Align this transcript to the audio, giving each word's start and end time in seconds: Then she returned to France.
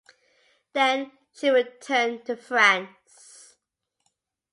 Then 0.73 1.11
she 1.31 1.51
returned 1.51 2.25
to 2.25 2.35
France. 2.35 3.57